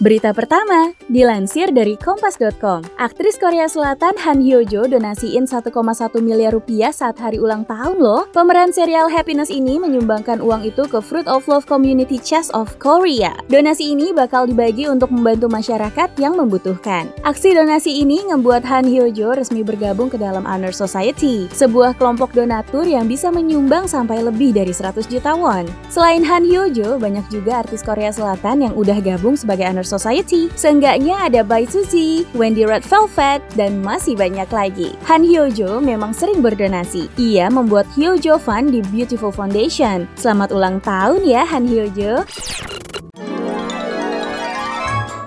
Berita 0.00 0.32
pertama, 0.32 0.96
dilansir 1.12 1.76
dari 1.76 1.92
Kompas.com. 1.92 2.88
Aktris 2.96 3.36
Korea 3.36 3.68
Selatan 3.68 4.16
Han 4.24 4.40
Hyo 4.40 4.64
Jo 4.64 4.88
donasiin 4.88 5.44
1,1 5.44 5.68
miliar 6.24 6.56
rupiah 6.56 6.88
saat 6.88 7.20
hari 7.20 7.36
ulang 7.36 7.68
tahun 7.68 8.00
loh. 8.00 8.24
Pemeran 8.32 8.72
serial 8.72 9.12
Happiness 9.12 9.52
ini 9.52 9.76
menyumbangkan 9.76 10.40
uang 10.40 10.64
itu 10.64 10.88
ke 10.88 11.04
Fruit 11.04 11.28
of 11.28 11.44
Love 11.52 11.68
Community 11.68 12.16
Chest 12.16 12.48
of 12.56 12.72
Korea. 12.80 13.36
Donasi 13.52 13.92
ini 13.92 14.16
bakal 14.16 14.48
dibagi 14.48 14.88
untuk 14.88 15.12
membantu 15.12 15.52
masyarakat 15.52 16.16
yang 16.16 16.32
membutuhkan. 16.32 17.12
Aksi 17.20 17.52
donasi 17.52 18.00
ini 18.00 18.24
membuat 18.24 18.64
Han 18.72 18.88
Hyo 18.88 19.12
Jo 19.12 19.36
resmi 19.36 19.60
bergabung 19.60 20.08
ke 20.08 20.16
dalam 20.16 20.48
Honor 20.48 20.72
Society, 20.72 21.44
sebuah 21.52 22.00
kelompok 22.00 22.32
donatur 22.32 22.88
yang 22.88 23.04
bisa 23.04 23.28
menyumbang 23.28 23.84
sampai 23.84 24.24
lebih 24.24 24.56
dari 24.56 24.72
100 24.72 25.04
juta 25.12 25.36
won. 25.36 25.68
Selain 25.92 26.24
Han 26.24 26.48
Hyo 26.48 26.72
Jo, 26.72 26.96
banyak 26.96 27.28
juga 27.28 27.60
artis 27.60 27.84
Korea 27.84 28.08
Selatan 28.08 28.64
yang 28.64 28.72
udah 28.72 28.96
gabung 29.04 29.36
sebagai 29.36 29.68
Honor 29.68 29.89
Society. 29.90 30.46
Seenggaknya 30.54 31.26
ada 31.26 31.42
Bai 31.42 31.66
Suzy, 31.66 32.22
Wendy 32.38 32.62
Red 32.62 32.86
Velvet, 32.86 33.42
dan 33.58 33.82
masih 33.82 34.14
banyak 34.14 34.46
lagi. 34.54 34.94
Han 35.10 35.26
Hyojo 35.26 35.82
memang 35.82 36.14
sering 36.14 36.38
berdonasi. 36.38 37.10
Ia 37.18 37.50
membuat 37.50 37.90
Hyojo 37.98 38.38
Fund 38.38 38.70
di 38.70 38.86
Beautiful 38.94 39.34
Foundation. 39.34 40.06
Selamat 40.14 40.54
ulang 40.54 40.78
tahun 40.86 41.26
ya 41.26 41.42
Han 41.50 41.66
Hyojo. 41.66 42.22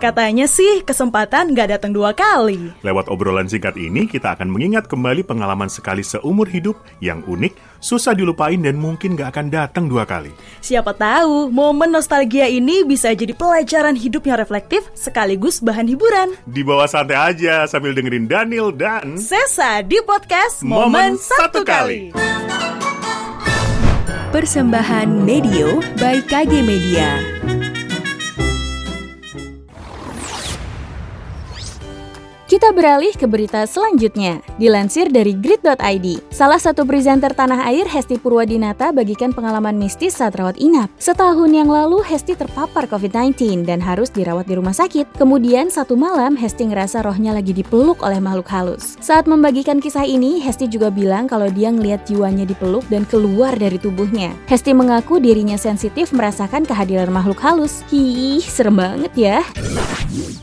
Katanya 0.03 0.51
sih 0.51 0.83
kesempatan 0.83 1.55
nggak 1.55 1.79
datang 1.79 1.95
dua 1.95 2.11
kali. 2.11 2.75
Lewat 2.83 3.07
obrolan 3.07 3.47
singkat 3.47 3.79
ini, 3.79 4.03
kita 4.03 4.35
akan 4.35 4.51
mengingat 4.51 4.91
kembali 4.91 5.23
pengalaman 5.23 5.71
sekali 5.71 6.03
seumur 6.03 6.43
hidup 6.43 6.75
yang 6.99 7.23
unik, 7.23 7.55
susah 7.79 8.11
dilupain, 8.11 8.59
dan 8.59 8.75
mungkin 8.75 9.15
nggak 9.15 9.31
akan 9.31 9.47
datang 9.47 9.87
dua 9.87 10.03
kali. 10.03 10.35
Siapa 10.59 10.91
tahu 10.91 11.47
momen 11.47 11.87
nostalgia 11.87 12.51
ini 12.51 12.83
bisa 12.83 13.15
jadi 13.15 13.31
pelajaran 13.31 13.95
hidup 13.95 14.27
yang 14.27 14.43
reflektif 14.43 14.83
sekaligus 14.91 15.63
bahan 15.63 15.87
hiburan. 15.87 16.35
Di 16.51 16.67
bawah 16.67 16.91
santai 16.91 17.15
aja 17.15 17.63
sambil 17.63 17.95
dengerin 17.95 18.27
Daniel 18.27 18.75
dan 18.75 19.15
Sesa 19.15 19.79
di 19.87 20.03
podcast 20.03 20.67
Momen, 20.67 21.15
Satu 21.15 21.63
Kali. 21.63 22.11
Persembahan 24.35 25.07
Medio 25.23 25.79
by 25.95 26.19
KG 26.27 26.59
Media 26.59 27.42
Kita 32.53 32.69
beralih 32.69 33.09
ke 33.17 33.25
berita 33.25 33.65
selanjutnya. 33.65 34.37
Dilansir 34.61 35.09
dari 35.09 35.33
grid.id, 35.33 36.21
salah 36.29 36.61
satu 36.61 36.85
presenter 36.85 37.33
tanah 37.33 37.65
air 37.65 37.89
Hesti 37.89 38.21
Purwadinata 38.21 38.93
bagikan 38.93 39.33
pengalaman 39.33 39.73
mistis 39.73 40.21
saat 40.21 40.37
rawat 40.37 40.61
inap. 40.61 40.85
Setahun 41.01 41.49
yang 41.49 41.65
lalu 41.65 42.05
Hesti 42.05 42.37
terpapar 42.37 42.85
COVID-19 42.85 43.65
dan 43.65 43.81
harus 43.81 44.13
dirawat 44.13 44.45
di 44.45 44.53
rumah 44.53 44.69
sakit. 44.69 45.17
Kemudian 45.17 45.73
satu 45.73 45.97
malam 45.97 46.37
Hesti 46.37 46.69
ngerasa 46.69 47.01
rohnya 47.01 47.33
lagi 47.33 47.57
dipeluk 47.57 48.05
oleh 48.05 48.21
makhluk 48.21 48.45
halus. 48.53 49.01
Saat 49.01 49.25
membagikan 49.25 49.81
kisah 49.81 50.05
ini, 50.05 50.37
Hesti 50.37 50.69
juga 50.69 50.93
bilang 50.93 51.25
kalau 51.25 51.49
dia 51.49 51.73
ngeliat 51.73 52.05
jiwanya 52.05 52.45
dipeluk 52.45 52.85
dan 52.85 53.01
keluar 53.09 53.57
dari 53.57 53.81
tubuhnya. 53.81 54.29
Hesti 54.45 54.77
mengaku 54.77 55.17
dirinya 55.17 55.57
sensitif 55.57 56.13
merasakan 56.13 56.69
kehadiran 56.69 57.09
makhluk 57.09 57.41
halus. 57.41 57.81
Hih, 57.89 58.45
serem 58.45 58.77
banget 58.77 59.13
ya. 59.17 59.41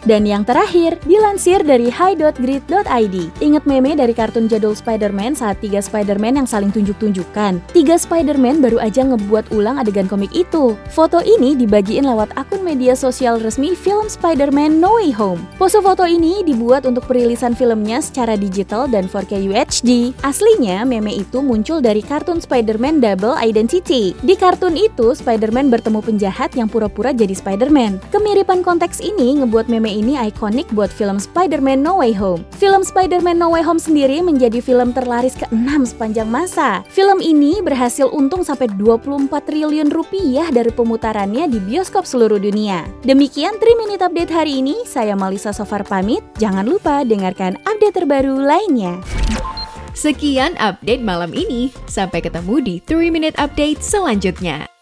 Dan 0.03 0.25
yang 0.25 0.43
terakhir, 0.43 0.99
dilansir 1.05 1.63
dari 1.63 1.93
hi.grid.id. 2.01 3.17
Ingat 3.45 3.65
meme 3.69 3.93
dari 3.93 4.17
kartun 4.17 4.49
jadul 4.49 4.73
Spider-Man 4.73 5.37
saat 5.37 5.61
tiga 5.61 5.85
Spider-Man 5.85 6.41
yang 6.41 6.49
saling 6.49 6.73
tunjuk-tunjukkan? 6.73 7.61
Tiga 7.77 8.01
Spider-Man 8.01 8.65
baru 8.65 8.81
aja 8.81 9.05
ngebuat 9.05 9.53
ulang 9.53 9.77
adegan 9.77 10.09
komik 10.09 10.33
itu. 10.33 10.73
Foto 10.89 11.21
ini 11.21 11.53
dibagiin 11.53 12.09
lewat 12.09 12.33
akun 12.41 12.65
media 12.65 12.97
sosial 12.97 13.37
resmi 13.45 13.77
film 13.77 14.09
Spider-Man 14.09 14.81
No 14.81 14.97
Way 14.97 15.13
Home. 15.21 15.45
Pose 15.61 15.77
foto 15.85 16.09
ini 16.09 16.41
dibuat 16.41 16.89
untuk 16.89 17.05
perilisan 17.05 17.53
filmnya 17.53 18.01
secara 18.01 18.33
digital 18.33 18.89
dan 18.89 19.05
4K 19.05 19.53
UHD. 19.53 20.17
Aslinya, 20.25 20.89
meme 20.89 21.13
itu 21.13 21.45
muncul 21.45 21.85
dari 21.85 22.01
kartun 22.01 22.41
Spider-Man 22.41 23.05
Double 23.05 23.37
Identity. 23.37 24.17
Di 24.25 24.33
kartun 24.41 24.73
itu, 24.73 25.13
Spider-Man 25.13 25.69
bertemu 25.69 26.01
penjahat 26.01 26.57
yang 26.57 26.73
pura-pura 26.73 27.13
jadi 27.13 27.37
Spider-Man. 27.37 28.01
Kemiripan 28.09 28.65
konteks 28.65 29.05
ini 29.05 29.45
ngebuat 29.45 29.69
meme 29.69 29.93
ini 29.93 30.17
ikonik 30.17 30.65
buat 30.73 30.89
film 30.89 31.21
Spider-Man 31.21 31.90
No 31.91 31.99
Way 31.99 32.15
Home. 32.23 32.47
Film 32.55 32.87
Spider-Man 32.87 33.43
No 33.43 33.51
Way 33.51 33.67
Home 33.67 33.83
sendiri 33.83 34.23
menjadi 34.23 34.63
film 34.63 34.95
terlaris 34.95 35.35
ke-6 35.35 35.91
sepanjang 35.91 36.31
masa. 36.31 36.87
Film 36.87 37.19
ini 37.19 37.59
berhasil 37.59 38.07
untung 38.07 38.47
sampai 38.47 38.71
24 38.79 39.27
triliun 39.27 39.91
rupiah 39.91 40.47
dari 40.55 40.71
pemutarannya 40.71 41.51
di 41.51 41.59
bioskop 41.59 42.07
seluruh 42.07 42.39
dunia. 42.39 42.87
Demikian 43.03 43.59
3 43.59 43.75
Minute 43.75 44.07
Update 44.07 44.31
hari 44.31 44.63
ini, 44.63 44.87
saya 44.87 45.19
Malisa 45.19 45.51
Sofar 45.51 45.83
pamit. 45.83 46.23
Jangan 46.39 46.63
lupa 46.63 47.03
dengarkan 47.03 47.59
update 47.67 47.99
terbaru 47.99 48.39
lainnya. 48.39 49.03
Sekian 49.91 50.55
update 50.63 51.03
malam 51.03 51.35
ini. 51.35 51.75
Sampai 51.91 52.23
ketemu 52.23 52.63
di 52.63 52.75
3 52.87 53.11
Minute 53.11 53.35
Update 53.35 53.83
selanjutnya. 53.83 54.80